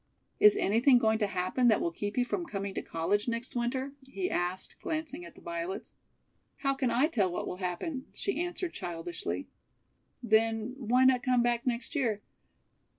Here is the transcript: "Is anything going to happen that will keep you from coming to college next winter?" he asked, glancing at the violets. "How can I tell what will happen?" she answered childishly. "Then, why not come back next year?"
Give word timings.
"Is 0.39 0.57
anything 0.57 0.97
going 0.97 1.19
to 1.19 1.27
happen 1.27 1.67
that 1.67 1.79
will 1.79 1.91
keep 1.91 2.17
you 2.17 2.25
from 2.25 2.43
coming 2.47 2.73
to 2.73 2.81
college 2.81 3.27
next 3.27 3.55
winter?" 3.55 3.91
he 4.07 4.31
asked, 4.31 4.75
glancing 4.81 5.23
at 5.25 5.35
the 5.35 5.41
violets. 5.41 5.93
"How 6.61 6.73
can 6.73 6.89
I 6.89 7.05
tell 7.05 7.31
what 7.31 7.45
will 7.47 7.57
happen?" 7.57 8.07
she 8.11 8.41
answered 8.41 8.73
childishly. 8.73 9.47
"Then, 10.23 10.73
why 10.79 11.05
not 11.05 11.21
come 11.21 11.43
back 11.43 11.67
next 11.67 11.93
year?" 11.93 12.23